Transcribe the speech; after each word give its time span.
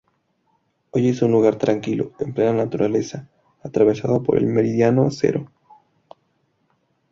Hoy 0.89 1.09
es 1.09 1.21
un 1.21 1.29
lugar 1.31 1.57
tranquilo, 1.57 2.13
en 2.17 2.33
plena 2.33 2.53
naturaleza, 2.53 3.29
atravesado 3.63 4.23
por 4.23 4.39
el 4.39 4.47
Meridiano 4.47 5.11
Cero. 5.11 5.51